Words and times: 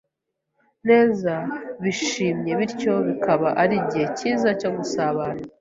neza, 0.87 1.33
bishimye 1.83 2.51
bityo 2.59 2.93
kikaba 3.07 3.49
ari 3.61 3.73
igihe 3.81 4.05
cyiza 4.17 4.49
cyo 4.59 4.69
gusabana 4.77 5.41